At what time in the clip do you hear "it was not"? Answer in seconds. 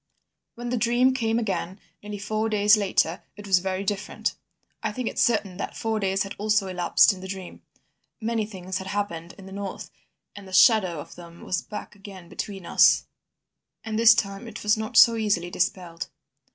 14.47-14.97